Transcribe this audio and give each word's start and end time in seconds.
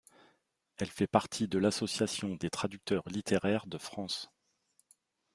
Elle 0.77 0.89
fait 0.89 1.05
partie 1.05 1.47
de 1.47 1.59
l'Association 1.59 2.33
des 2.33 2.49
traducteurs 2.49 3.07
littéraires 3.07 3.67
de 3.67 3.77
France. 3.77 4.31